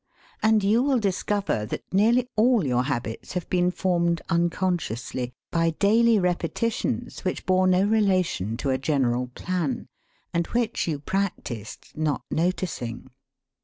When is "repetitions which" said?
6.17-7.45